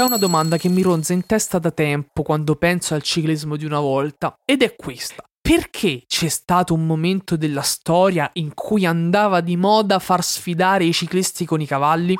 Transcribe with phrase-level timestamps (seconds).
[0.00, 3.66] c'è una domanda che mi ronza in testa da tempo quando penso al ciclismo di
[3.66, 5.22] una volta, ed è questa.
[5.38, 10.94] Perché c'è stato un momento della storia in cui andava di moda far sfidare i
[10.94, 12.14] ciclisti con i cavalli?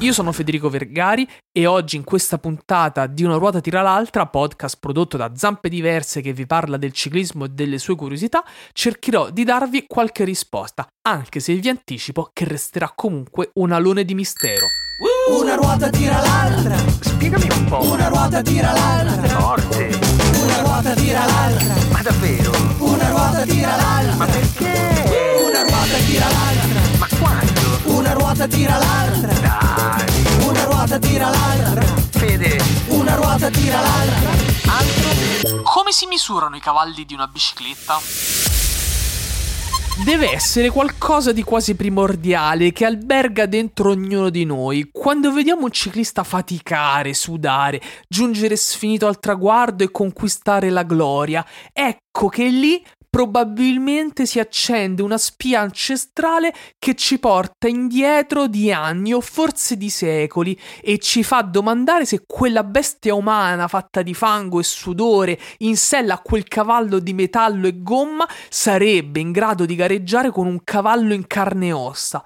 [0.00, 4.78] Io sono Federico Vergari e oggi in questa puntata di Una ruota tira l'altra, podcast
[4.80, 8.42] prodotto da Zampe Diverse che vi parla del ciclismo e delle sue curiosità,
[8.72, 14.14] cercherò di darvi qualche risposta, anche se vi anticipo che resterà comunque un alone di
[14.14, 14.66] mistero.
[15.00, 16.76] Una ruota tira l'altra.
[17.00, 17.82] Spiegami un po'.
[17.90, 19.28] Una ruota tira l'altra.
[19.40, 19.98] Forte.
[20.42, 21.74] Una ruota tira l'altra.
[21.90, 22.52] Ma davvero?
[22.78, 24.14] Una ruota tira l'altra.
[24.16, 25.38] Ma perché?
[25.42, 26.80] Una ruota tira l'altra.
[26.98, 27.96] Ma quando?
[27.96, 29.32] Una ruota tira l'altra.
[29.32, 30.46] Dai.
[30.46, 31.82] Una ruota tira l'altra.
[32.10, 32.62] Fede.
[32.88, 34.30] Una ruota tira l'altra.
[34.66, 35.62] Altro?
[35.62, 38.49] Come si misurano i cavalli di una bicicletta?
[40.04, 44.88] Deve essere qualcosa di quasi primordiale che alberga dentro ognuno di noi.
[44.90, 52.28] Quando vediamo un ciclista faticare, sudare, giungere sfinito al traguardo e conquistare la gloria, ecco
[52.28, 52.82] che lì
[53.20, 59.90] probabilmente si accende una spia ancestrale che ci porta indietro di anni o forse di
[59.90, 65.76] secoli e ci fa domandare se quella bestia umana fatta di fango e sudore in
[65.76, 70.64] sella a quel cavallo di metallo e gomma sarebbe in grado di gareggiare con un
[70.64, 72.24] cavallo in carne e ossa.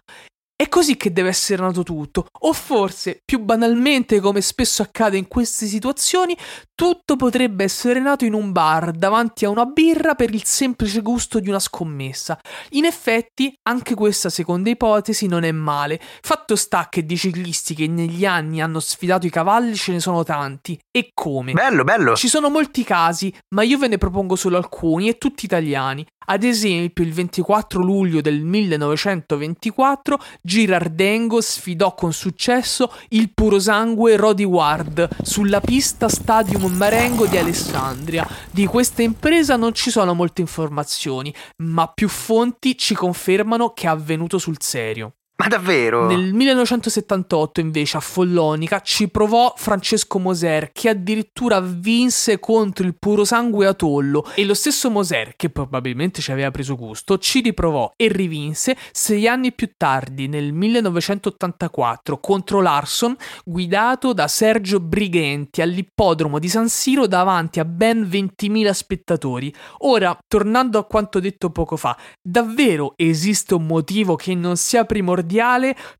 [0.57, 5.27] È così che deve essere nato tutto, o forse, più banalmente come spesso accade in
[5.27, 6.37] queste situazioni,
[6.77, 11.41] tutto potrebbe essere nato in un bar davanti a una birra per il semplice gusto
[11.41, 12.39] di una scommessa.
[12.71, 16.01] In effetti, anche questa seconda ipotesi non è male.
[16.21, 20.23] Fatto sta che di ciclisti che negli anni hanno sfidato i cavalli ce ne sono
[20.23, 20.79] tanti.
[20.97, 21.53] E come?
[21.53, 22.15] Bello, bello.
[22.15, 26.07] Ci sono molti casi, ma io ve ne propongo solo alcuni e tutti italiani.
[26.27, 30.19] Ad esempio, il 24 luglio del 1924
[30.55, 38.25] Girardengo sfidò con successo il purosangue Rodi Ward sulla pista Stadium Marengo di Alessandria.
[38.53, 43.91] Di questa impresa non ci sono molte informazioni, ma più fonti ci confermano che è
[43.91, 45.15] avvenuto sul serio.
[45.45, 46.07] Ma davvero?
[46.07, 53.67] Nel 1978 invece a Follonica ci provò Francesco Moser che addirittura vinse contro il purosangue
[53.67, 58.75] Atollo e lo stesso Moser che probabilmente ci aveva preso gusto ci riprovò e rivinse
[58.91, 66.71] sei anni più tardi nel 1984 contro Larson guidato da Sergio Brighenti all'ippodromo di San
[66.71, 69.55] Siro davanti a ben 20.000 spettatori.
[69.81, 75.33] Ora, tornando a quanto detto poco fa, davvero esiste un motivo che non sia primordiale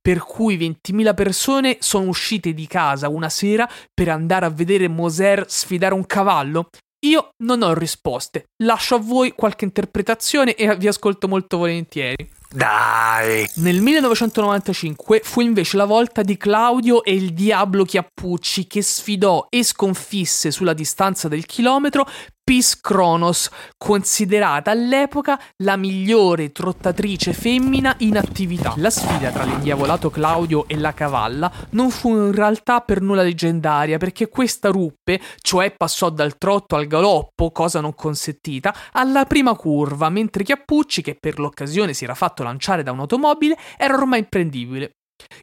[0.01, 5.45] per cui 20.000 persone sono uscite di casa una sera per andare a vedere Moser
[5.49, 6.69] sfidare un cavallo?
[7.05, 12.31] Io non ho risposte, lascio a voi qualche interpretazione e vi ascolto molto volentieri.
[12.55, 13.51] Dai.
[13.57, 19.65] Nel 1995 fu invece la volta di Claudio e il Diablo Chiappucci che sfidò e
[19.65, 22.07] sconfisse sulla distanza del chilometro
[22.45, 23.49] Pis Kronos,
[23.79, 28.75] considerata all'epoca la migliore trottatrice femmina in attività.
[28.77, 33.97] La sfida tra l'indiavolato Claudio e la cavalla non fu in realtà per nulla leggendaria
[33.97, 40.11] perché questa ruppe, cioè passò dal trotto al galoppo, cosa non consentita, alla prima curva,
[40.11, 44.93] mentre Chiappucci, che per l'occasione si era fatto lanciare da un'automobile, era ormai imprendibile.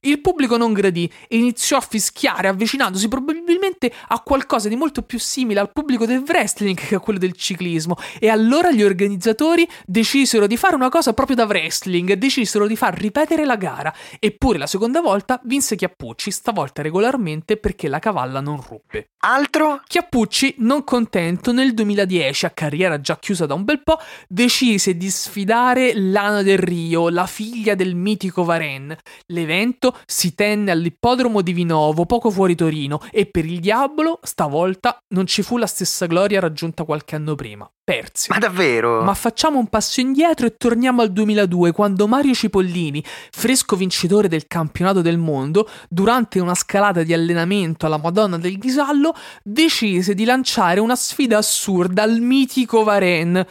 [0.01, 5.19] Il pubblico non gradì e iniziò a fischiare, avvicinandosi probabilmente a qualcosa di molto più
[5.19, 7.97] simile al pubblico del wrestling che a quello del ciclismo.
[8.19, 12.97] E allora gli organizzatori decisero di fare una cosa proprio da wrestling, decisero di far
[12.97, 13.93] ripetere la gara.
[14.19, 19.09] Eppure la seconda volta vinse Chiappucci, stavolta regolarmente perché la cavalla non ruppe.
[19.23, 19.81] Altro?
[19.85, 25.09] Chiappucci, non contento, nel 2010, a carriera già chiusa da un bel po', decise di
[25.09, 28.95] sfidare Lana del Rio, la figlia del mitico Varen.
[29.27, 29.70] L'evento
[30.05, 35.41] si tenne all'ippodromo di Vinovo, poco fuori Torino, e per il diavolo, stavolta, non ci
[35.41, 37.69] fu la stessa gloria raggiunta qualche anno prima.
[37.83, 38.29] Persi.
[38.29, 39.01] Ma davvero?
[39.01, 44.47] Ma facciamo un passo indietro e torniamo al 2002, quando Mario Cipollini, fresco vincitore del
[44.47, 49.13] campionato del mondo, durante una scalata di allenamento alla Madonna del Ghisallo,
[49.43, 53.45] decise di lanciare una sfida assurda al mitico Varen.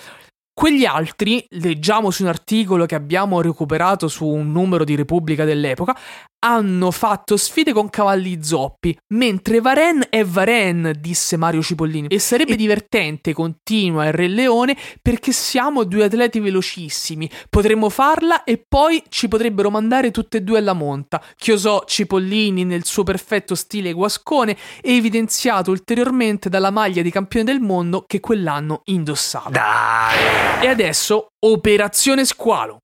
[0.61, 5.97] Quegli altri, leggiamo su un articolo che abbiamo recuperato su un numero di Repubblica dell'epoca,
[6.41, 12.09] hanno fatto sfide con cavalli zoppi, mentre Varen è Varen, disse Mario Cipollini.
[12.09, 17.31] E sarebbe divertente, continua il Re Leone, perché siamo due atleti velocissimi.
[17.49, 21.23] Potremmo farla e poi ci potrebbero mandare tutte e due alla monta.
[21.37, 27.61] Chiosò Cipollini nel suo perfetto stile guascone e evidenziato ulteriormente dalla maglia di campione del
[27.61, 29.51] mondo che quell'anno indossava.
[29.51, 30.65] Dai.
[30.65, 32.81] E adesso Operazione Squalo.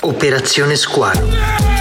[0.00, 1.75] Operazione Squalo.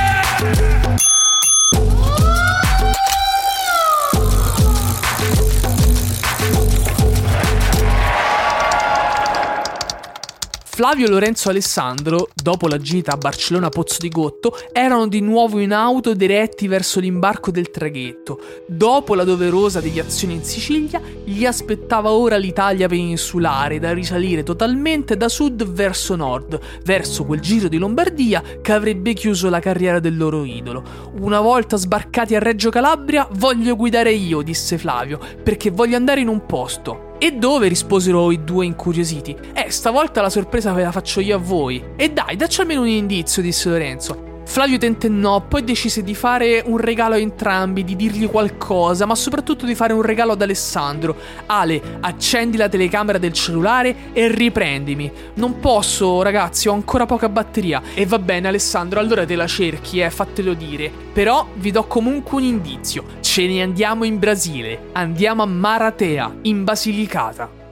[10.76, 15.72] Flavio Lorenzo Alessandro, dopo la gita a Barcellona Pozzo di Gotto, erano di nuovo in
[15.72, 18.42] auto diretti verso l'imbarco del traghetto.
[18.68, 25.30] Dopo la doverosa deviazione in Sicilia, gli aspettava ora l'Italia peninsulare da risalire totalmente da
[25.30, 30.44] sud verso nord, verso quel giro di Lombardia che avrebbe chiuso la carriera del loro
[30.44, 30.84] idolo.
[31.22, 36.28] Una volta sbarcati a Reggio Calabria, voglio guidare io, disse Flavio, perché voglio andare in
[36.28, 37.05] un posto.
[37.18, 37.68] E dove?
[37.68, 39.36] risposero i due incuriositi.
[39.54, 41.84] Eh, stavolta la sorpresa ve la faccio io a voi.
[41.96, 44.35] E dai, dacci almeno un indizio, disse Lorenzo.
[44.48, 49.66] Flavio tentennò, poi decise di fare un regalo a entrambi, di dirgli qualcosa, ma soprattutto
[49.66, 51.18] di fare un regalo ad Alessandro.
[51.48, 55.12] Ale, accendi la telecamera del cellulare e riprendimi.
[55.34, 57.82] Non posso, ragazzi, ho ancora poca batteria.
[57.94, 60.90] E va bene, Alessandro, allora te la cerchi, eh, fatelo dire.
[61.12, 63.04] Però vi do comunque un indizio.
[63.20, 64.90] Ce ne andiamo in Brasile.
[64.94, 67.65] Andiamo a Maratea, in Basilicata.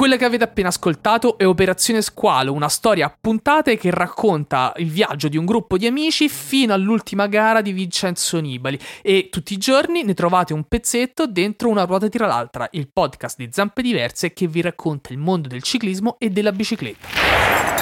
[0.00, 4.88] Quella che avete appena ascoltato è Operazione Squalo, una storia a puntate che racconta il
[4.88, 9.58] viaggio di un gruppo di amici fino all'ultima gara di Vincenzo Nibali e tutti i
[9.58, 14.32] giorni ne trovate un pezzetto dentro una ruota tira l'altra, il podcast di Zampe Diverse
[14.32, 17.79] che vi racconta il mondo del ciclismo e della bicicletta.